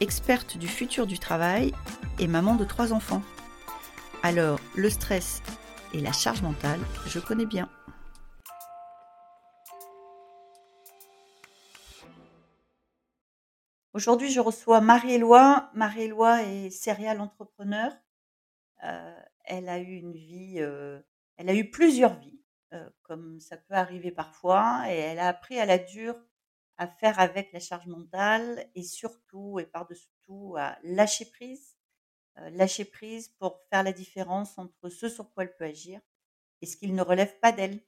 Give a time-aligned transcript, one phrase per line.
[0.00, 1.72] experte du futur du travail
[2.18, 3.22] et maman de trois enfants.
[4.22, 5.42] Alors, le stress
[5.92, 7.68] et la charge mentale, je connais bien.
[13.94, 15.70] Aujourd'hui, je reçois Marie-Éloi.
[15.74, 17.92] Marie-Éloi est céréale entrepreneur.
[18.84, 21.00] Euh, elle a eu une vie, euh,
[21.36, 22.40] elle a eu plusieurs vies,
[22.74, 26.14] euh, comme ça peut arriver parfois, et elle a appris à la dure
[26.78, 31.76] à faire avec la charge mentale et surtout et par-dessus tout à lâcher prise.
[32.52, 36.00] lâcher prise pour faire la différence entre ce sur quoi elle peut agir
[36.62, 37.80] et ce qu'il ne relève pas d'elle.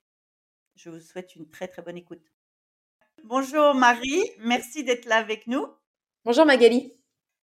[0.74, 2.24] Je vous souhaite une très très bonne écoute.
[3.24, 5.66] Bonjour Marie, merci d'être là avec nous.
[6.24, 6.92] Bonjour Magali.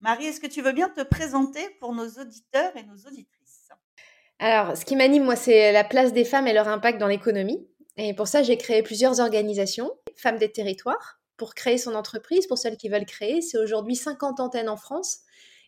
[0.02, 3.70] Marie, est-ce que tu veux bien te présenter pour nos auditeurs et nos auditrices?
[4.40, 7.68] Alors, ce qui m'anime, moi, c'est la place des femmes et leur impact dans l'économie.
[7.98, 12.60] Et pour ça, j'ai créé plusieurs organisations, Femmes des territoires, pour créer son entreprise, pour
[12.60, 13.42] celles qui veulent créer.
[13.42, 15.22] C'est aujourd'hui 50 antennes en France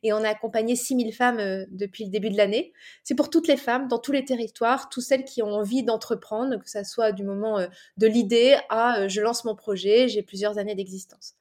[0.04, 2.74] et on a accompagné 6000 femmes euh, depuis le début de l'année.
[3.04, 6.58] C'est pour toutes les femmes, dans tous les territoires, toutes celles qui ont envie d'entreprendre,
[6.58, 10.24] que ce soit du moment euh, de l'idée à euh, je lance mon projet, j'ai
[10.24, 11.36] plusieurs années d'existence.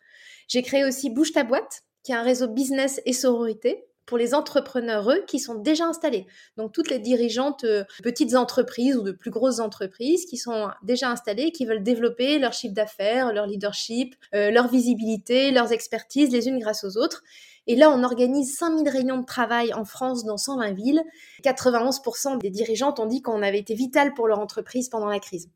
[0.48, 4.34] J'ai créé aussi Bouge ta boîte, qui est un réseau business et sororité pour les
[4.34, 6.26] entrepreneurs eux qui sont déjà installés.
[6.56, 11.10] Donc toutes les dirigeantes de petites entreprises ou de plus grosses entreprises qui sont déjà
[11.10, 16.58] installées, qui veulent développer leur chiffre d'affaires, leur leadership, leur visibilité, leurs expertises les unes
[16.58, 17.22] grâce aux autres.
[17.66, 21.02] Et là, on organise 5000 réunions de travail en France dans 120 villes.
[21.44, 25.50] 91% des dirigeantes ont dit qu'on avait été vital pour leur entreprise pendant la crise.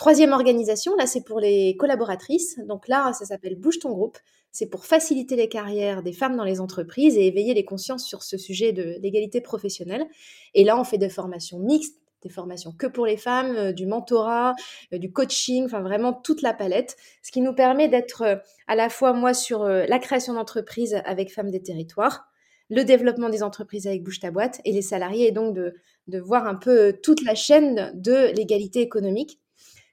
[0.00, 2.58] Troisième organisation, là c'est pour les collaboratrices.
[2.66, 4.16] Donc là, ça s'appelle Bouge ton groupe.
[4.50, 8.22] C'est pour faciliter les carrières des femmes dans les entreprises et éveiller les consciences sur
[8.22, 10.06] ce sujet de l'égalité professionnelle.
[10.54, 13.84] Et là, on fait des formations mixtes, des formations que pour les femmes, euh, du
[13.84, 14.54] mentorat,
[14.94, 18.36] euh, du coaching, enfin vraiment toute la palette, ce qui nous permet d'être euh,
[18.68, 22.24] à la fois moi sur la création d'entreprises avec Femmes des Territoires,
[22.70, 25.74] le développement des entreprises avec Bouge ta boîte et les salariés, et donc de,
[26.06, 29.40] de voir un peu toute la chaîne de l'égalité économique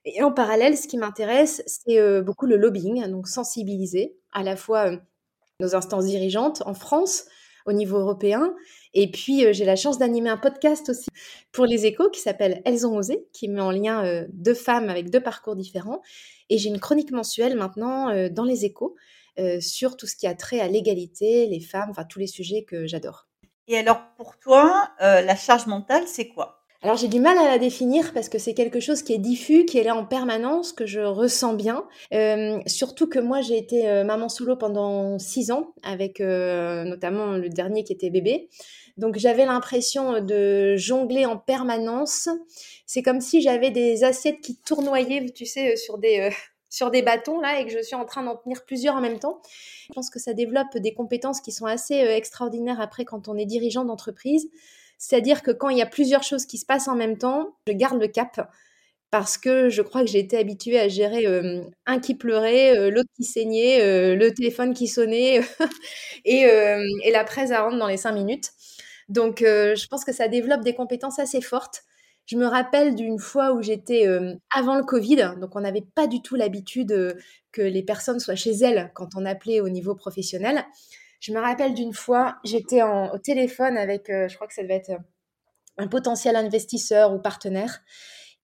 [0.07, 4.56] et en parallèle, ce qui m'intéresse, c'est euh, beaucoup le lobbying, donc sensibiliser à la
[4.56, 4.97] fois euh,
[5.59, 7.25] nos instances dirigeantes en France,
[7.66, 8.56] au niveau européen.
[8.94, 11.09] Et puis, euh, j'ai la chance d'animer un podcast aussi
[11.51, 15.09] pour les échos qui s'appelle Elles ont osé, qui met en lien deux femmes avec
[15.09, 16.01] deux parcours différents.
[16.50, 18.96] Et j'ai une chronique mensuelle maintenant dans les échos
[19.59, 22.88] sur tout ce qui a trait à l'égalité, les femmes, enfin tous les sujets que
[22.88, 23.28] j'adore.
[23.67, 26.56] Et alors, pour toi, la charge mentale, c'est quoi?
[26.87, 29.65] Alors j'ai du mal à la définir parce que c'est quelque chose qui est diffus,
[29.65, 31.85] qui est là en permanence, que je ressens bien.
[32.13, 37.33] Euh, surtout que moi j'ai été euh, maman solo pendant six ans, avec euh, notamment
[37.33, 38.47] le dernier qui était bébé.
[38.95, 42.29] Donc j'avais l'impression de jongler en permanence.
[42.85, 46.29] C'est comme si j'avais des assiettes qui tournoyaient, tu sais, sur des
[46.69, 49.19] sur des bâtons là et que je suis en train d'en tenir plusieurs en même
[49.19, 49.41] temps.
[49.89, 53.45] Je pense que ça développe des compétences qui sont assez extraordinaires après quand on est
[53.45, 54.49] dirigeant d'entreprise.
[54.97, 57.74] C'est-à-dire que quand il y a plusieurs choses qui se passent en même temps, je
[57.74, 58.50] garde le cap
[59.09, 61.25] parce que je crois que j'ai été habituée à gérer
[61.85, 65.41] un qui pleurait, l'autre qui saignait, le téléphone qui sonnait
[66.25, 66.46] et,
[67.12, 68.52] la presse à rendre dans les cinq minutes.
[69.08, 71.84] Donc, je pense que ça développe des compétences assez fortes.
[72.25, 74.08] Je me rappelle d'une fois où j'étais
[74.53, 77.16] avant le Covid, donc on n'avait pas du tout l'habitude
[77.53, 80.66] que les personnes soient chez elles quand on appelait au niveau professionnel.
[81.19, 84.75] Je me rappelle d'une fois, j'étais au téléphone avec, euh, je crois que ça devait
[84.75, 85.00] être euh,
[85.78, 87.81] un potentiel investisseur ou partenaire.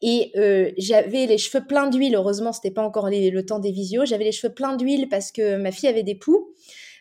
[0.01, 2.15] Et euh, j'avais les cheveux pleins d'huile.
[2.15, 4.05] Heureusement, c'était pas encore le temps des visios.
[4.05, 6.53] J'avais les cheveux pleins d'huile parce que ma fille avait des poux.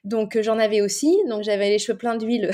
[0.04, 1.16] Donc j'en avais aussi.
[1.28, 2.50] Donc j'avais les cheveux pleins d'huile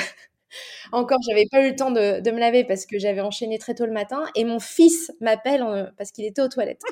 [0.93, 3.87] encore, j'avais pas eu le temps de, me laver parce que j'avais enchaîné très tôt
[3.87, 4.25] le matin.
[4.35, 6.83] Et mon fils m'appelle parce qu'il était aux toilettes.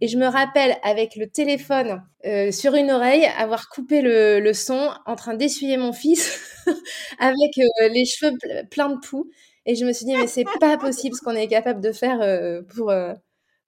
[0.00, 4.90] Et je me rappelle avec le téléphone euh, sur une oreille avoir coupé le, son
[5.06, 6.40] en train d'essuyer mon fils
[7.18, 8.36] avec euh, les cheveux
[8.70, 9.30] pleins de poux.
[9.64, 12.20] Et je me suis dit, mais c'est pas possible ce qu'on est capable de faire
[12.22, 12.92] euh, pour,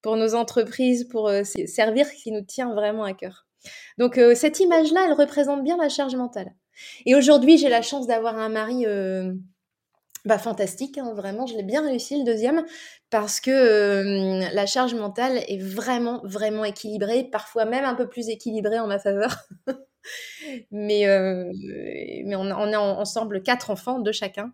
[0.02, 1.30] pour nos entreprises, pour
[1.66, 3.46] servir qui nous tient vraiment à cœur.
[3.98, 6.54] Donc cette image-là, elle représente bien la charge mentale.
[7.06, 9.32] Et aujourd'hui, j'ai la chance d'avoir un mari euh,
[10.24, 12.64] bah, fantastique, hein, vraiment, je l'ai bien réussi le deuxième,
[13.10, 18.28] parce que euh, la charge mentale est vraiment, vraiment équilibrée, parfois même un peu plus
[18.28, 19.36] équilibrée en ma faveur.
[20.70, 21.04] mais,
[22.24, 24.52] mais on, on est ensemble quatre enfants, de chacun.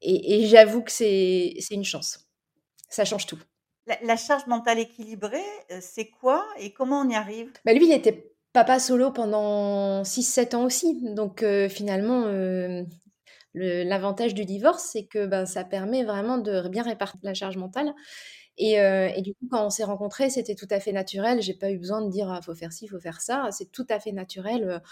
[0.00, 2.28] Et, j'avoue que c'est une chance.
[2.88, 3.38] Ça change tout.
[4.02, 5.44] La, charge mentale équilibrée,
[5.80, 7.50] c'est quoi et comment on y arrive?
[7.64, 11.00] Bah Lui, il était papa solo pendant 6-7 ans aussi.
[11.14, 12.26] Donc finalement,
[13.54, 17.92] l'avantage du divorce, c'est que ben, ça permet vraiment de bien répartir la charge mentale.
[18.60, 21.40] Et, et, du coup, quand on s'est rencontrés, c'était tout à fait naturel.
[21.40, 23.48] J'ai pas eu besoin de dire, ah, faut faire ci, faut faire ça.
[23.52, 24.82] C'est tout à fait naturel.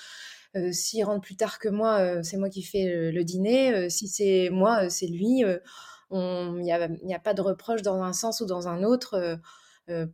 [0.56, 3.74] Euh, s'il rentre plus tard que moi, euh, c'est moi qui fais le, dîner.
[3.74, 5.42] Euh, si c'est moi, c'est lui.
[6.12, 9.38] Il n'y a, pas de reproche dans un sens ou dans un autre.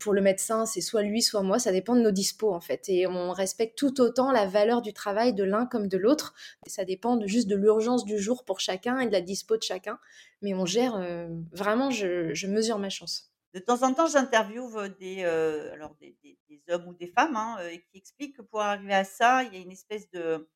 [0.01, 1.59] Pour le médecin, c'est soit lui, soit moi.
[1.59, 2.89] Ça dépend de nos dispos, en fait.
[2.89, 6.35] Et on respecte tout autant la valeur du travail de l'un comme de l'autre.
[6.67, 9.99] Ça dépend juste de l'urgence du jour pour chacun et de la dispo de chacun.
[10.43, 11.01] Mais on gère,
[11.53, 13.33] vraiment, je mesure ma chance.
[13.55, 16.17] De temps en temps, j'interviewe des, alors des,
[16.71, 17.59] hommes ou des femmes hein,
[17.91, 20.49] qui expliquent que pour arriver à ça, il y a une espèce de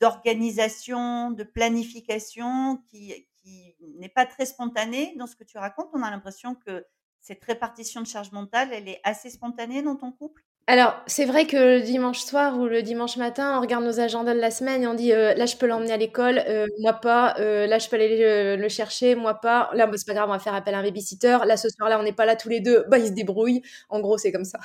[0.00, 5.14] d'organisation, de planification qui, qui n'est pas très spontanée.
[5.16, 6.84] Dans ce que tu racontes, on a l'impression que
[7.22, 10.42] cette répartition de charge mentale, elle est assez spontanée dans ton couple?
[10.68, 14.34] Alors, c'est vrai que le dimanche soir ou le dimanche matin, on regarde nos agendas
[14.34, 16.94] de la semaine et on dit euh, là, je peux l'emmener à l'école, euh, moi
[16.94, 17.34] pas.
[17.40, 19.70] Euh, là, je peux aller le, chercher, moi pas.
[19.72, 21.38] Là, bah, c'est pas grave, on va faire appel à un babysitter.
[21.46, 22.84] Là, ce soir-là, on n'est pas là tous les deux.
[22.88, 23.62] Bah, ils se débrouillent.
[23.88, 24.60] En gros, c'est comme ça.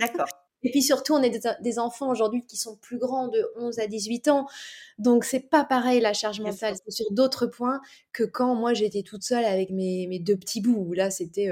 [0.00, 0.26] D'accord.
[0.62, 3.86] Et puis surtout, on est des, enfants aujourd'hui qui sont plus grands de 11 à
[3.86, 4.46] 18 ans.
[4.98, 6.74] Donc, c'est pas pareil la charge mentale.
[6.84, 7.80] C'est sur d'autres points
[8.12, 10.92] que quand moi, j'étais toute seule avec mes, mes deux petits bouts.
[10.92, 11.50] Là, c'était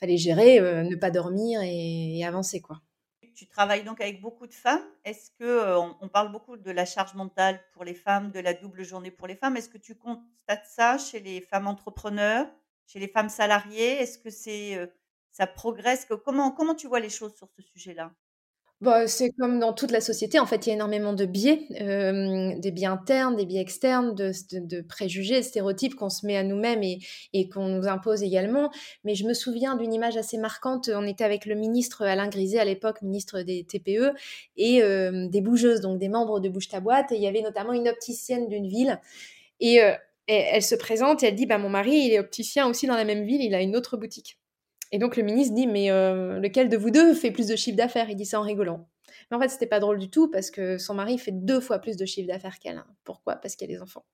[0.00, 2.80] fallait gérer, euh, ne pas dormir et, avancer quoi.
[3.34, 4.84] Tu travailles donc avec beaucoup de femmes.
[5.04, 8.52] Est-ce que euh, on, parle beaucoup de la charge mentale pour les femmes, de la
[8.52, 12.46] double journée pour les femmes Est-ce que tu constates ça chez les femmes entrepreneurs,
[12.86, 13.92] chez les femmes salariées?
[13.92, 14.86] Est-ce que c'est euh,
[15.32, 18.12] ça progresse Comment comment tu vois les choses sur ce sujet-là?
[18.80, 21.66] Bah, c'est comme dans toute la société, en fait, il y a énormément de biais,
[21.68, 26.82] des biais internes, des biais externes, de, préjugés, de stéréotypes qu'on se met à nous-mêmes
[26.82, 28.70] et, qu'on nous impose également.
[29.04, 30.90] Mais je me souviens d'une image assez marquante.
[30.94, 34.14] On était avec le ministre Alain Griset à l'époque, ministre des TPE,
[34.56, 37.12] et des bougeuses, donc des membres de Bouge ta boîte.
[37.12, 38.98] Et il y avait notamment une opticienne d'une ville.
[39.60, 39.78] Et,
[40.26, 43.04] elle se présente et elle dit bah, Mon mari, il est opticien aussi dans la
[43.04, 44.39] même ville, il a une autre boutique.
[44.92, 47.76] Et donc le ministre dit mais euh, lequel de vous deux fait plus de chiffre
[47.76, 48.10] d'affaires?
[48.10, 48.88] Il dit ça en rigolant.
[49.30, 51.78] Mais en fait c'était pas drôle du tout parce que son mari fait deux fois
[51.78, 52.78] plus de chiffre d'affaires qu'elle.
[52.78, 52.86] Hein.
[53.04, 53.36] Pourquoi?
[53.36, 54.04] Parce qu'il a des enfants.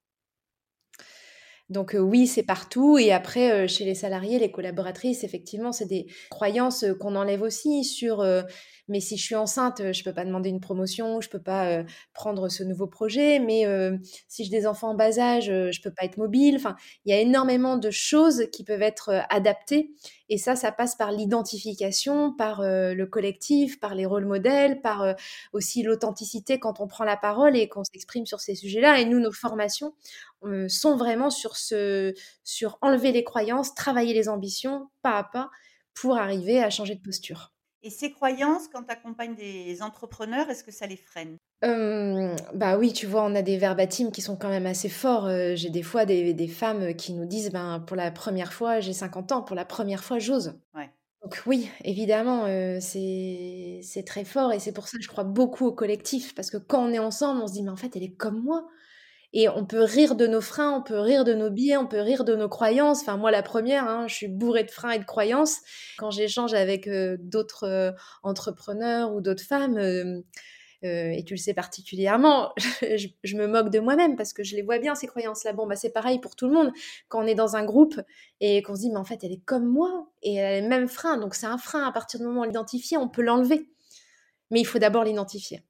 [1.68, 2.96] Donc euh, oui, c'est partout.
[2.98, 7.82] Et après, euh, chez les salariés, les collaboratrices, effectivement, c'est des croyances qu'on enlève aussi
[7.82, 8.24] sur
[8.88, 11.82] mais si je suis enceinte, je peux pas demander une promotion, je peux pas
[12.14, 13.64] prendre ce nouveau projet, mais
[14.28, 16.56] si j'ai des enfants en bas âge, je peux pas être mobile.
[16.56, 19.90] Enfin, il y a énormément de choses qui peuvent être adaptées
[20.28, 25.14] et ça, ça passe par l'identification, par le collectif, par les rôles modèles, par
[25.52, 29.00] aussi l'authenticité quand on prend la parole et qu'on s'exprime sur ces sujets-là.
[29.00, 29.94] Et nous, nos formations
[30.68, 35.50] sont vraiment sur ce, sur enlever les croyances, travailler les ambitions pas à pas
[35.94, 37.55] pour arriver à changer de posture.
[37.86, 41.36] Et ces croyances, quand tu accompagnes des entrepreneurs, est-ce que ça les freine?
[41.62, 45.28] Bah oui, tu vois, on a des verbatims qui sont quand même assez forts.
[45.54, 49.30] j'ai des fois des, femmes qui nous disent, ben, pour la première fois, j'ai 50
[49.30, 50.58] ans, pour la première fois, j'ose.
[51.22, 52.46] Donc oui, évidemment,
[52.80, 56.56] c'est très fort et c'est pour ça que je crois beaucoup au collectif, parce que
[56.56, 58.66] quand on est ensemble, on se dit, mais en fait, elle est comme moi.
[59.38, 62.00] Et on peut rire de nos freins, on peut rire de nos biais, on peut
[62.00, 63.02] rire de nos croyances.
[63.02, 65.60] Enfin, moi, la première, hein, je suis bourrée de freins et de croyances.
[65.98, 70.22] Quand j'échange avec euh, d'autres euh, entrepreneurs ou d'autres femmes, euh,
[70.82, 74.78] et tu le sais particulièrement, je, me moque de moi-même parce que je les vois
[74.78, 75.52] bien, ces croyances-là.
[75.52, 76.72] Bon, bah, c'est pareil pour tout le monde.
[77.08, 78.00] Quand on est dans un groupe
[78.40, 80.66] et qu'on se dit, mais en fait, elle est comme moi et elle a les
[80.66, 81.18] mêmes freins.
[81.18, 81.86] Donc, c'est un frein.
[81.86, 83.68] À partir du moment où on l'identifie, on peut l'enlever.
[84.50, 85.62] Mais il faut d'abord l'identifier.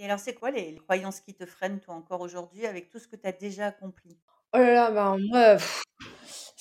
[0.00, 3.06] Et alors, c'est quoi les, croyances qui te freinent, toi, encore aujourd'hui, avec tout ce
[3.06, 4.16] que tu as déjà accompli?
[4.54, 5.58] Oh là là, ben, moi,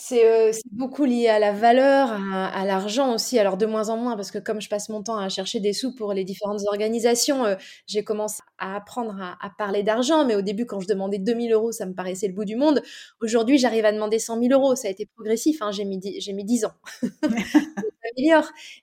[0.02, 3.38] c'est beaucoup lié à la valeur, à, l'argent aussi.
[3.38, 5.74] Alors, de moins en moins, parce que comme je passe mon temps à chercher des
[5.74, 7.44] sous pour les différentes organisations,
[7.86, 10.24] j'ai commencé à apprendre à, parler d'argent.
[10.26, 12.82] Mais au début, quand je demandais 2000 euros, ça me paraissait le bout du monde.
[13.20, 14.76] Aujourd'hui, j'arrive à demander 100 000 euros.
[14.76, 15.62] Ça a été progressif.
[15.62, 16.74] Hein, j'ai mis, mis 10 ans.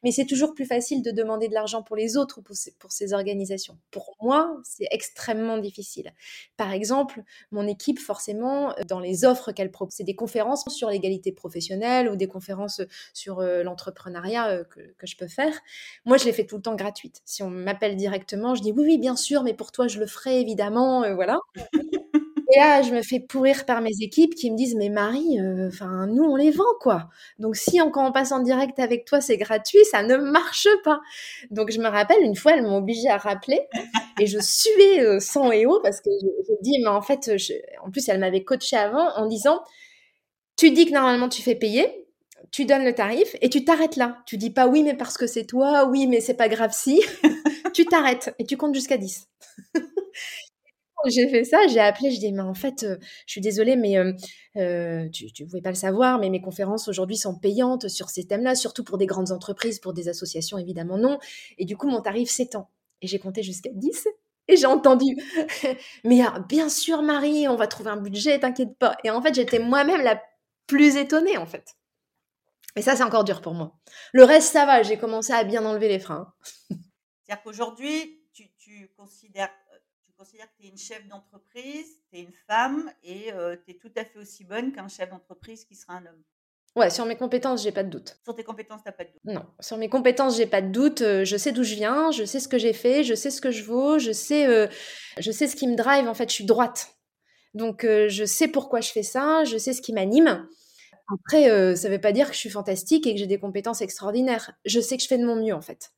[0.03, 2.73] Mais c'est toujours plus facile de demander de l'argent pour les autres ou pour ces,
[2.73, 3.79] pour ces organisations.
[3.91, 6.13] Pour moi, c'est extrêmement difficile.
[6.57, 11.33] Par exemple, mon équipe, forcément, dans les offres qu'elle propose, c'est des conférences sur l'égalité
[11.33, 12.83] professionnelle ou des conférences
[13.15, 15.53] sur euh, l'entrepreneuriat euh, que, que, je peux faire.
[16.05, 17.23] Moi, je les fais tout le temps gratuites.
[17.25, 20.07] Si on m'appelle directement, je dis oui, oui, bien sûr, mais pour toi, je le
[20.07, 21.05] ferai évidemment.
[21.05, 21.39] Euh, voilà.
[22.55, 25.67] Et là, je me fais pourrir par mes équipes qui me disent mais Marie, euh,
[25.67, 27.09] enfin nous on les vend quoi.
[27.41, 30.69] Donc si on, quand on passe en direct avec toi c'est gratuit, ça ne marche
[30.85, 31.01] pas.
[31.51, 33.61] Donc je me rappelle une fois elles m'ont obligée à rappeler
[34.21, 37.29] et je suais euh, sang et eau parce que je, dis mais en fait,
[37.85, 39.63] en plus elle m'avait coaché avant en disant
[40.57, 42.07] tu dis que normalement tu fais payer,
[42.51, 44.23] tu donnes le tarif et tu t'arrêtes là.
[44.27, 47.03] Tu dis pas oui mais parce que c'est toi, oui mais c'est pas grave si.
[47.75, 49.29] tu t'arrêtes et tu comptes jusqu'à 10.
[51.07, 52.97] j'ai fait ça, j'ai appelé, je dis mais en fait, euh,
[53.27, 54.13] je suis désolée, mais euh,
[54.57, 58.25] euh, tu ne pouvais pas le savoir, mais mes conférences aujourd'hui sont payantes sur ces
[58.25, 61.19] thèmes-là, surtout pour des grandes entreprises, pour des associations évidemment non.
[61.59, 62.69] Et du coup, mon tarif s'étend.
[63.03, 64.09] Et j'ai compté jusqu'à 10
[64.49, 65.17] et j'ai entendu,
[66.05, 68.97] mais ah, bien sûr Marie, on va trouver un budget, t'inquiète pas.
[69.05, 70.23] Et en fait, j'étais moi-même la
[70.67, 71.77] plus étonnée en fait.
[72.77, 73.79] Et ça, c'est encore dur pour moi.
[74.13, 76.35] Le reste, ça va, j'ai commencé à bien enlever les freins.
[76.69, 79.51] C'est-à-dire qu'aujourd'hui, tu, tu considères
[80.17, 83.75] considères que tu es une chef d'entreprise, tu es une femme et euh, tu es
[83.75, 86.23] tout à fait aussi bonne qu'un chef d'entreprise qui sera un homme.
[86.75, 88.19] Ouais, sur mes compétences, j'ai pas de doute.
[88.23, 89.23] Sur tes compétences, t'as pas de doute.
[89.25, 91.01] Non, sur mes compétences, j'ai pas de doute.
[91.01, 93.41] Euh, je sais d'où je viens, je sais ce que j'ai fait, je sais ce
[93.41, 94.67] que je vaux, je sais, euh,
[95.19, 96.07] je sais ce qui me drive.
[96.07, 96.96] En fait, je suis droite,
[97.57, 100.47] donc je sais pourquoi je fais ça, je sais ce qui m'anime.
[101.13, 104.53] Après, ça veut pas dire que je suis fantastique et que j'ai des compétences extraordinaires.
[104.65, 105.93] Je sais que je fais de mon mieux, en fait.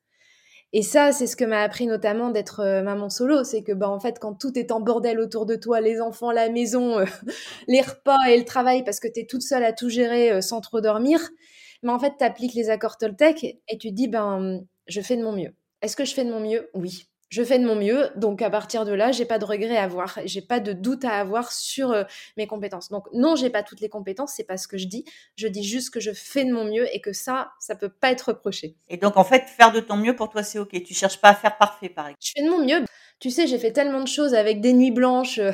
[0.71, 3.89] Et ça, c'est ce que m'a appris notamment d'être euh, maman solo, c'est que bah
[3.89, 7.05] en fait quand tout est en bordel autour de toi, les enfants, la maison, euh,
[7.67, 10.41] les repas et le travail parce que tu es toute seule à tout gérer euh,
[10.41, 11.19] sans trop dormir,
[11.81, 15.17] mais en fait tu appliques les accords Toltec et tu te dis ben je fais
[15.17, 15.55] de mon mieux.
[15.81, 16.69] Est-ce que je fais de mon mieux?
[16.75, 18.09] Oui je fais de mon mieux.
[18.15, 21.05] Donc à partir de là, j'ai pas de regret à avoir, j'ai pas de doute
[21.05, 22.03] à avoir sur euh,
[22.37, 22.89] mes compétences.
[22.89, 25.05] Donc non, j'ai pas toutes les compétences, c'est pas ce que je dis.
[25.35, 28.11] Je dis juste que je fais de mon mieux et que ça, ça peut pas
[28.11, 28.75] être reproché.
[28.89, 30.83] Et donc en fait, faire de ton mieux pour toi, c'est ok.
[30.83, 32.23] Tu cherches pas à faire parfait, par exemple.
[32.23, 32.83] Je fais de mon mieux.
[33.19, 35.39] Tu sais, j'ai fait tellement de choses avec des nuits blanches.
[35.39, 35.51] Euh,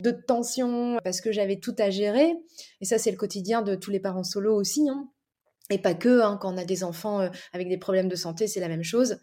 [0.00, 2.34] de tension parce que j'avais tout à gérer
[2.80, 5.08] et ça c'est le quotidien de tous les parents solo aussi hein.
[5.68, 8.46] et pas que hein, quand on a des enfants euh, avec des problèmes de santé
[8.46, 9.18] c'est la même chose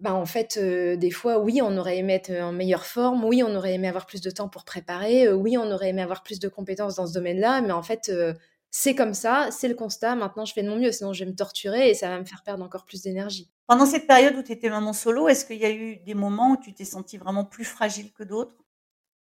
[0.00, 3.42] bah, en fait, euh, des fois, oui, on aurait aimé être en meilleure forme, oui,
[3.42, 6.22] on aurait aimé avoir plus de temps pour préparer, euh, oui, on aurait aimé avoir
[6.22, 8.32] plus de compétences dans ce domaine-là, mais en fait, euh,
[8.70, 11.30] c'est comme ça, c'est le constat, maintenant je fais de mon mieux, sinon je vais
[11.30, 13.50] me torturer et ça va me faire perdre encore plus d'énergie.
[13.66, 16.52] Pendant cette période où tu étais maman solo, est-ce qu'il y a eu des moments
[16.52, 18.54] où tu t'es sentie vraiment plus fragile que d'autres?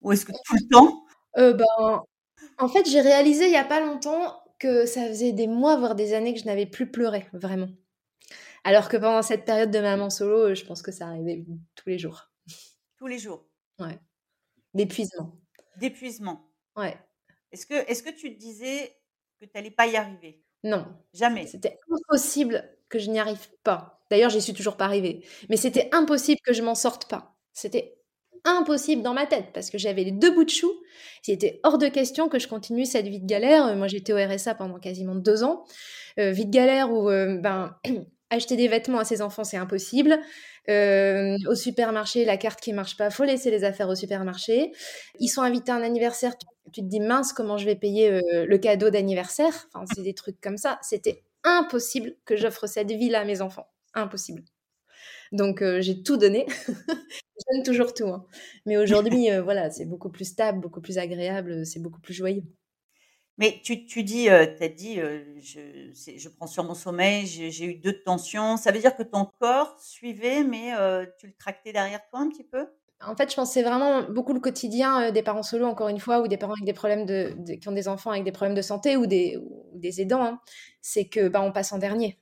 [0.02, 1.04] Ou est-ce que tout le temps?
[1.36, 2.02] Ben,
[2.58, 5.94] En fait, j'ai réalisé il n'y a pas longtemps que ça faisait des mois, voire
[5.94, 7.68] des années que je n'avais plus pleuré, vraiment.
[8.64, 11.98] Alors que pendant cette période de maman solo, je pense que ça arrivait tous les
[11.98, 12.30] jours.
[12.98, 13.46] Tous les jours
[13.78, 13.98] Ouais.
[14.74, 15.38] D'épuisement.
[15.78, 16.50] D'épuisement.
[16.76, 16.96] Ouais.
[17.52, 18.96] Est-ce que, est que tu te disais
[19.40, 20.44] que tu n'allais pas y arriver?
[20.62, 20.86] Non.
[21.14, 21.46] Jamais.
[21.46, 24.02] C'était impossible que je n'y arrive pas.
[24.10, 25.24] D'ailleurs, j'y suis toujours pas arrivée.
[25.48, 27.36] Mais c'était impossible que je m'en sorte pas.
[27.52, 27.96] C'était
[28.44, 30.70] impossible dans ma tête parce que j'avais les deux bouts de chou.
[31.22, 33.74] C'était hors de question que je continue cette vie de galère.
[33.76, 35.64] Moi, j'étais au RSA pendant quasiment deux ans.
[36.18, 37.76] Euh, vie de galère où euh, ben,
[38.30, 40.18] acheter des vêtements à ses enfants, c'est impossible.
[40.68, 44.72] Euh, au supermarché, la carte qui marche pas, faut laisser les affaires au supermarché.
[45.18, 46.34] Ils sont invités à un anniversaire,
[46.72, 49.68] tu, te dis mince, comment je vais payer euh, le cadeau d'anniversaire?
[49.94, 50.78] C'est des trucs comme ça.
[50.82, 53.66] C'était impossible que j'offre cette vie-là à mes enfants.
[53.94, 54.42] Impossible.
[55.32, 56.46] Donc euh, j'ai tout donné.
[56.68, 58.08] je donne toujours tout.
[58.08, 58.26] Hein.
[58.66, 62.44] Mais aujourd'hui, voilà, c'est beaucoup plus stable, beaucoup plus agréable, c'est beaucoup plus joyeux.
[63.40, 65.60] Mais tu, tu dis, euh, tu as dit, euh, je,
[65.94, 68.58] je prends sur mon sommeil, j'ai eu deux tensions.
[68.58, 72.28] Ça veut dire que ton corps suivait, mais euh, tu le tractais derrière toi un
[72.28, 72.66] petit peu?
[73.02, 76.00] En fait, je pense que c'est vraiment beaucoup le quotidien des parents solo, encore une
[76.00, 78.54] fois, ou des parents avec des problèmes de, qui ont des enfants avec des problèmes
[78.54, 79.38] de santé ou des,
[79.72, 80.22] des aidants.
[80.22, 80.40] Hein.
[80.82, 82.18] C'est que bah, on passe en dernier.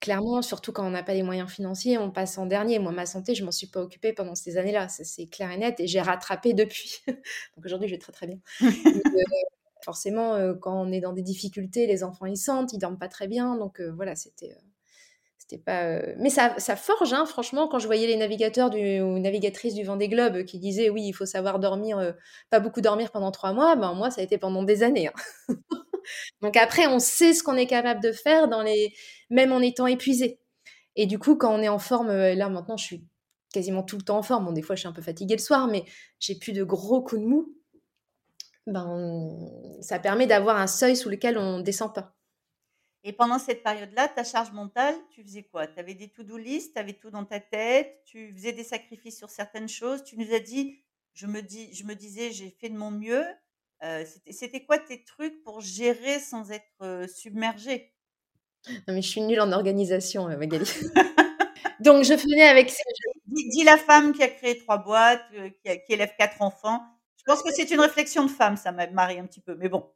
[0.00, 2.78] Clairement, surtout quand on n'a pas les moyens financiers, on passe en dernier.
[2.78, 4.88] Moi, ma santé, je m'en suis pas occupée pendant ces années-là.
[4.90, 5.80] C'est clair et net.
[5.80, 6.98] Et j'ai rattrapé depuis.
[7.56, 8.38] Donc aujourd'hui, je vais très très bien.
[9.84, 13.08] Forcément, euh, quand on est dans des difficultés, les enfants ils sentent, ils dorment pas
[13.08, 14.62] très bien, donc euh, voilà, c'était euh,
[15.38, 16.00] c'était pas.
[16.18, 20.08] Mais ça, forge, hein, franchement, quand je voyais les navigateurs du, ou navigatrices du Vendée
[20.08, 22.14] Globe qui disaient oui, il faut savoir dormir,
[22.50, 25.08] pas beaucoup dormir pendant trois mois, ben moi ça a été pendant des années.
[25.08, 25.54] Hein.
[26.42, 28.92] donc après, on sait ce qu'on est capable de faire dans les,
[29.30, 30.40] même en étant épuisé.
[30.96, 33.04] Et du coup, quand on est en forme, là maintenant, je suis
[33.52, 34.52] quasiment tout le temps en forme.
[34.52, 35.84] Des fois, je suis un peu fatiguée le soir, mais
[36.18, 37.57] j'ai plus de gros coups de mou
[38.68, 42.14] ben, ça permet d'avoir un seuil sous lequel on ne descend pas.
[43.04, 45.66] Et pendant cette période-là, ta charge mentale, tu faisais quoi?
[45.66, 49.16] Tu avais des to-do list, tu avais tout dans ta tête, tu faisais des sacrifices
[49.16, 50.02] sur certaines choses.
[50.04, 50.82] Tu nous as dit,
[51.14, 53.24] je me, dis, je me disais, j'ai fait de mon mieux.
[53.84, 57.94] Euh, c'était quoi tes trucs pour gérer sans être euh, submergé?
[58.66, 60.68] Non, mais je suis nulle en organisation, euh, Magali.
[61.80, 62.74] Donc, je faisais avec.
[63.26, 65.22] Dis, dis, la femme qui a créé trois boîtes,
[65.64, 66.82] qui, qui élève quatre enfants
[67.24, 69.90] pense que c'est une réflexion de femme, ça m'a marie un petit peu, mais bon.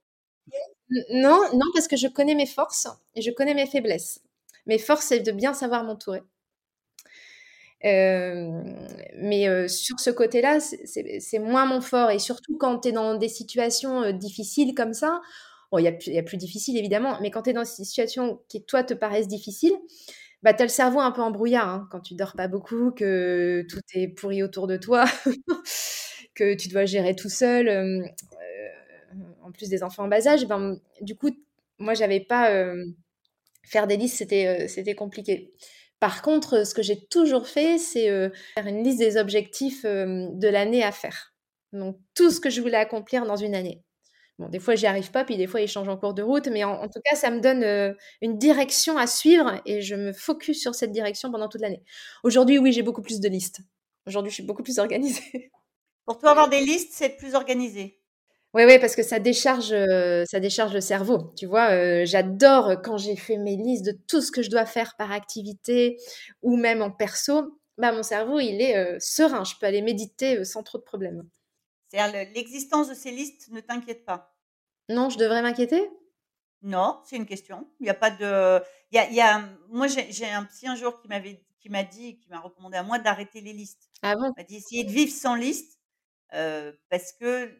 [1.10, 4.20] Non, non, parce que je connais mes forces et je connais mes faiblesses.
[4.66, 6.22] Mes forces, c'est de bien savoir m'entourer.
[7.84, 8.62] Euh,
[9.16, 12.10] mais euh, sur ce côté-là, c'est moins mon fort.
[12.10, 15.20] Et surtout quand tu es dans des situations euh, difficiles comme ça,
[15.72, 18.64] bon, il y, a plus difficile évidemment, mais quand tu es dans des situations qui,
[18.64, 19.76] toi, te paraissent difficiles,
[20.42, 23.64] bah, tu as le cerveau un peu embrouillard hein, quand tu dors pas beaucoup, que
[23.68, 25.04] tout est pourri autour de toi,
[26.34, 28.12] que tu dois gérer tout seul,
[29.42, 30.46] en plus des enfants en bas âge.
[30.46, 31.30] Ben, du coup,
[31.78, 32.50] moi, j'avais pas.
[33.64, 35.52] faire des listes, c'était compliqué.
[36.02, 40.26] Par contre, ce que j'ai toujours fait, c'est euh, faire une liste des objectifs euh,
[40.32, 41.32] de l'année à faire.
[41.72, 43.84] Donc, tout ce que je voulais accomplir dans une année.
[44.40, 46.48] Bon, des fois, j'y arrive pas, puis des fois, ils changent en cours de route,
[46.48, 50.12] mais en, tout cas, ça me donne euh, une direction à suivre et je me
[50.12, 51.84] focus sur cette direction pendant toute l'année.
[52.24, 53.60] Aujourd'hui, oui, j'ai beaucoup plus de listes.
[54.04, 55.52] Aujourd'hui, je suis beaucoup plus organisée.
[56.04, 58.00] Pour toi, avoir des listes, c'est plus organisé.
[58.54, 61.32] Oui, oui, parce que ça décharge, euh, ça décharge le cerveau.
[61.36, 64.66] Tu vois, euh, j'adore quand j'ai fait mes listes de tout ce que je dois
[64.66, 65.96] faire par activité
[66.42, 67.58] ou même en perso.
[67.78, 69.44] Bah, mon cerveau, il est euh, serein.
[69.44, 71.26] Je peux aller méditer sans trop de problèmes.
[71.88, 74.34] C'est-à-dire, l'existence de ces listes ne t'inquiète pas?
[74.90, 75.88] Non, je devrais m'inquiéter?
[76.60, 77.66] Non, c'est une question.
[77.80, 78.62] Il n'y a pas de.
[78.90, 79.42] Il y a, il y a...
[79.70, 82.82] Moi, j'ai un psy un jour qui m'avait qui m'a dit, qui m'a recommandé à
[82.82, 83.88] moi d'arrêter les listes.
[84.02, 84.32] Ah bon?
[84.36, 85.78] Il m'a dit essayer de vivre sans liste
[86.88, 87.50] parce que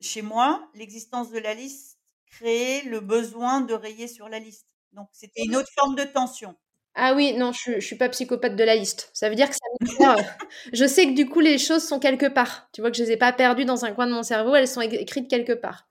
[0.00, 4.66] chez moi, l'existence de la liste créait le besoin de rayer sur la liste.
[4.92, 6.56] Donc, c'était une autre forme de tension.
[6.94, 9.10] Ah oui, non, je, ne suis pas psychopathe de la liste.
[9.14, 10.16] Ça veut dire que ça
[10.72, 12.68] Je sais que du coup, les choses sont quelque part.
[12.72, 14.68] Tu vois que je les ai pas perdues dans un coin de mon cerveau, elles
[14.68, 15.88] sont écrites quelque part.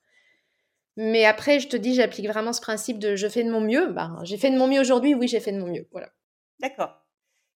[0.98, 3.88] Mais après, je te dis, j'applique vraiment ce principe de je fais de mon mieux.
[3.88, 5.88] Bah, j'ai fait de mon mieux aujourd'hui, oui, j'ai fait de mon mieux.
[5.92, 6.12] Voilà.
[6.60, 6.96] D'accord.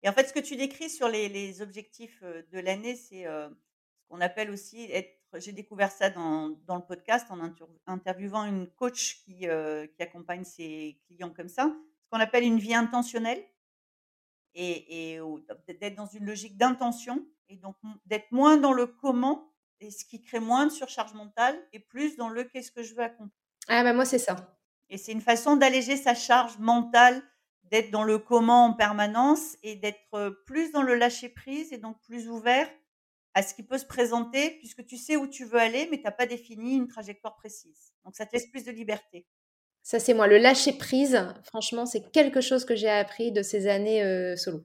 [0.05, 3.49] Et en fait, ce que tu décris sur les, objectifs euh, de l'année, c'est euh,
[3.49, 3.72] ce
[4.13, 7.41] qu'on appelle aussi être j'ai découvert ça dans, dans, le podcast en
[7.87, 12.59] interviewant une coach qui, euh, qui, accompagne ses clients comme ça, ce qu'on appelle une
[12.59, 13.43] vie intentionnelle
[14.55, 15.21] et, et
[15.81, 19.51] d'être dans une logique d'intention et donc d'être moins dans le comment
[19.81, 22.95] et ce qui crée moins de surcharge mentale et plus dans le qu'est-ce que je
[22.95, 23.33] veux accomplir.
[23.69, 24.55] Ah bah moi c'est ça.
[24.91, 27.23] Et c'est une façon d'alléger sa charge mentale,
[27.63, 31.99] d'être dans le comment en permanence et d'être plus dans le lâcher prise et donc
[32.03, 32.69] plus ouvert
[33.35, 36.05] à ce qui peut se présenter, puisque tu sais où tu veux aller, mais tu
[36.05, 37.93] n'as pas défini une trajectoire précise.
[38.05, 39.27] Donc, ça te laisse plus de liberté.
[39.83, 40.27] Ça, c'est moi.
[40.27, 44.65] Le lâcher prise, franchement, c'est quelque chose que j'ai appris de ces années euh, solo.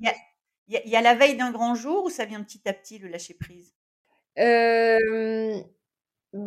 [0.00, 3.08] Il y, a, la veille d'un grand jour ou ça vient petit à petit, le
[3.08, 3.74] lâcher prise?
[4.38, 5.60] Euh,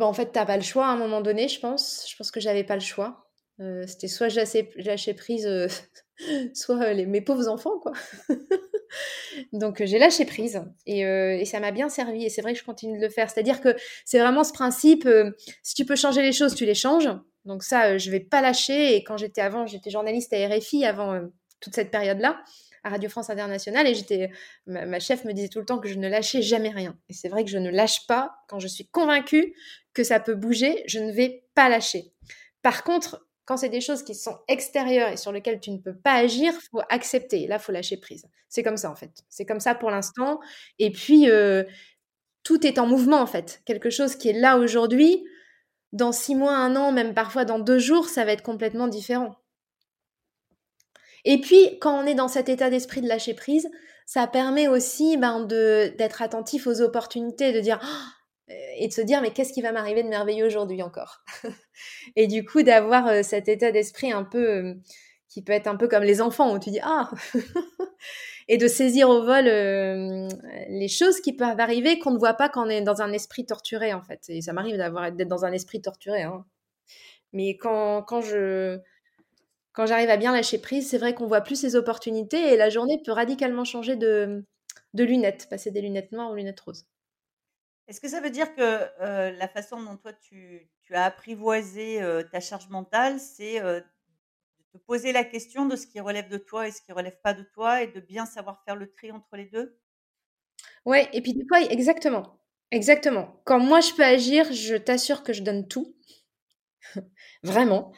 [0.00, 2.06] En fait, tu n'as pas le choix à un moment donné, je pense.
[2.10, 3.28] Je pense que j'avais pas le choix.
[3.60, 4.40] Euh, c'était soit je
[4.82, 5.48] lâchais, prise,
[6.54, 7.92] soit les, mes pauvres enfants, quoi.
[9.52, 12.98] Donc j'ai lâché prise et, ça m'a bien servi et c'est vrai que je continue
[12.98, 13.30] de le faire.
[13.30, 15.08] C'est-à-dire que c'est vraiment ce principe,
[15.62, 17.08] si tu peux changer les choses, tu les changes.
[17.44, 18.96] Donc ça, je vais pas lâcher.
[18.96, 21.20] Et quand j'étais avant, j'étais journaliste à RFI avant
[21.60, 22.40] toute cette période-là
[22.86, 24.30] à Radio France Internationale et j'étais
[24.66, 27.28] ma, chef me disait tout le temps que je ne lâchais jamais rien et c'est
[27.28, 29.54] vrai que je ne lâche pas quand je suis convaincue
[29.92, 32.12] que ça peut bouger je ne vais pas lâcher
[32.62, 35.94] par contre quand c'est des choses qui sont extérieures et sur lesquelles tu ne peux
[35.94, 37.46] pas agir, faut accepter.
[37.46, 38.26] Là, faut lâcher prise.
[38.48, 39.24] C'est comme ça en fait.
[39.28, 40.40] C'est comme ça pour l'instant.
[40.78, 41.64] Et puis euh,
[42.42, 43.62] tout est en mouvement en fait.
[43.64, 45.24] Quelque chose qui est là aujourd'hui,
[45.92, 49.36] dans six mois, un an, même parfois dans deux jours, ça va être complètement différent.
[51.24, 53.68] Et puis, quand on est dans cet état d'esprit de lâcher prise,
[54.06, 58.15] ça permet aussi ben, d'être attentif aux opportunités, de dire «Ah,
[58.48, 61.24] et de se dire mais qu'est-ce qui va m'arriver de merveilleux aujourd'hui encore
[62.16, 64.74] et du coup d'avoir euh, cet état d'esprit un peu euh,
[65.28, 67.10] qui peut être un peu comme les enfants où tu dis ah
[68.48, 72.66] et de saisir au vol les choses qui peuvent arriver qu'on ne voit pas quand
[72.66, 75.52] on est dans un esprit torturé en fait et ça m'arrive d'avoir d'être dans un
[75.52, 76.44] esprit torturé hein.
[77.32, 78.78] mais quand, quand je
[79.72, 82.70] quand j'arrive à bien lâcher prise c'est vrai qu'on voit plus ces opportunités et la
[82.70, 84.44] journée peut radicalement changer de,
[84.94, 86.86] de lunettes passer des lunettes noires aux lunettes roses
[87.88, 92.00] est-ce que ça veut dire que la façon dont toi tu, as apprivoisé
[92.32, 93.84] ta charge mentale, c'est de
[94.72, 97.34] te poser la question de ce qui relève de toi et ce qui relève pas
[97.34, 99.78] de toi et de bien savoir faire le tri entre les deux?
[100.84, 102.40] Ouais, et puis des fois, exactement.
[102.72, 103.40] Exactement.
[103.44, 105.94] Quand moi je peux agir, je t'assure que je donne tout.
[107.42, 107.92] Vraiment.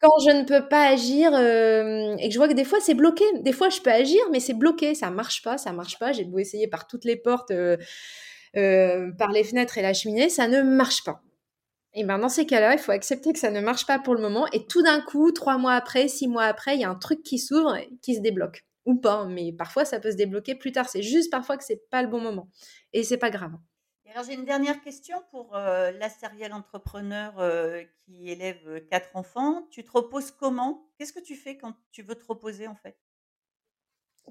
[0.00, 3.24] Quand je ne peux pas agir et que je vois que des fois c'est bloqué,
[3.40, 6.12] des fois je peux agir, mais c'est bloqué, ça marche pas, ça marche pas.
[6.12, 7.50] J'ai beau essayer par toutes les portes.
[9.18, 11.22] Par les fenêtres et la cheminée, ça ne marche pas.
[11.94, 14.20] Et ben dans ces cas-là, il faut accepter que ça ne marche pas pour le
[14.20, 14.46] moment.
[14.52, 17.22] Et tout d'un coup, trois mois après, six mois après, il y a un truc
[17.22, 18.64] qui s'ouvre, qui se débloque.
[18.84, 20.88] Ou pas, mais parfois ça peut se débloquer plus tard.
[20.88, 22.48] C'est juste parfois que c'est pas le bon moment.
[22.92, 23.52] Et c'est pas grave.
[24.12, 29.10] Alors j'ai une dernière question pour euh, la serial entrepreneur euh, qui élève euh, quatre
[29.14, 29.66] enfants.
[29.70, 30.88] Tu te reposes comment?
[30.96, 32.96] Qu'est-ce que tu fais quand tu veux te reposer en fait?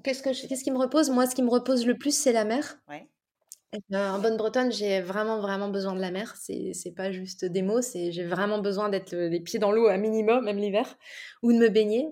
[0.02, 1.10] Qu'est-ce, que je- qu'est-ce qui me repose?
[1.10, 2.78] Moi, ce qui me repose le plus, c'est la mer.
[2.88, 3.08] Ouais.
[3.74, 6.34] Euh, en bonne bretonne, j'ai vraiment, vraiment besoin de la mer.
[6.36, 9.72] C'est, c'est pas juste des mots, c'est j'ai vraiment besoin d'être le- les pieds dans
[9.72, 10.96] l'eau à minimum, même l'hiver,
[11.42, 12.08] ou de me baigner,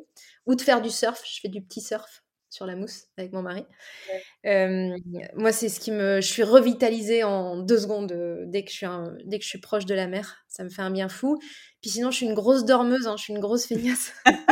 [0.47, 1.23] ou de faire du surf.
[1.25, 3.65] Je fais du petit surf sur la mousse avec mon mari.
[4.47, 4.97] Euh,
[5.37, 6.21] moi, c'est ce qui me.
[6.21, 9.51] Je suis revitalisée en deux secondes euh, dès que je suis, un- dès que je
[9.51, 10.45] suis proche de la mer.
[10.49, 11.39] Ça me fait un bien fou.
[11.83, 14.13] Puis sinon, je suis une grosse dormeuse, hein, je suis une grosse feignasse.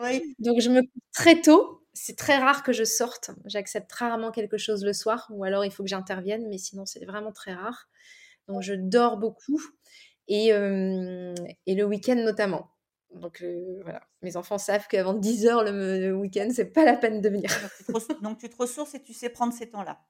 [0.00, 0.34] Oui.
[0.38, 1.81] Donc, je me couche très tôt.
[1.94, 3.30] C'est très rare que je sorte.
[3.44, 7.04] J'accepte rarement quelque chose le soir, ou alors il faut que j'intervienne, mais sinon, c'est
[7.04, 7.88] vraiment très rare.
[8.48, 9.60] Donc, je dors beaucoup,
[10.28, 11.34] et, euh,
[11.66, 12.70] et le week-end notamment.
[13.14, 14.00] Donc, euh, voilà.
[14.22, 17.50] Mes enfants savent qu'avant 10 heures le, le week-end, c'est pas la peine de venir.
[17.60, 20.00] Donc tu, te res- donc tu te ressources et tu sais prendre ces temps-là.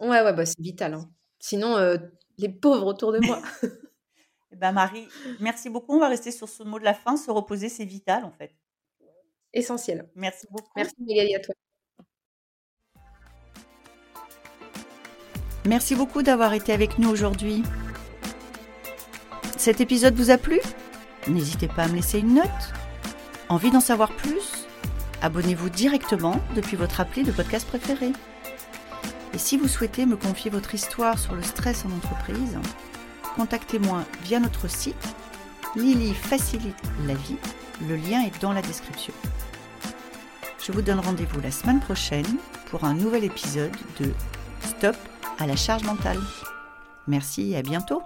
[0.00, 0.94] Ouais, ouais, bah, c'est vital.
[0.94, 1.08] hein.
[1.38, 1.96] Sinon, euh,
[2.38, 3.40] les pauvres autour de moi.
[4.52, 5.08] Eh ben Marie,
[5.40, 5.96] merci beaucoup.
[5.96, 7.16] On va rester sur ce mot de la fin.
[7.16, 8.52] Se reposer, c'est vital en fait.
[9.54, 10.08] Essentiel.
[10.16, 10.70] Merci beaucoup.
[10.76, 11.54] Merci Magali à toi.
[15.64, 17.62] Merci beaucoup d'avoir été avec nous aujourd'hui.
[19.56, 20.60] Cet épisode vous a plu?
[21.26, 22.74] N'hésitez pas à me laisser une note.
[23.48, 24.66] Envie d'en savoir plus?
[25.22, 28.12] Abonnez-vous directement depuis votre appli de podcast préféré.
[29.32, 32.58] Et si vous souhaitez me confier votre histoire sur le stress en entreprise,
[33.36, 35.14] contactez-moi via notre site
[35.76, 37.38] Lily facilite la vie.
[37.88, 39.14] Le lien est dans la description.
[40.66, 42.38] Je vous donne rendez-vous la semaine prochaine
[42.70, 44.14] pour un nouvel épisode de
[44.62, 44.96] Stop
[45.38, 46.18] à la charge mentale.
[47.06, 48.02] Merci et à bientôt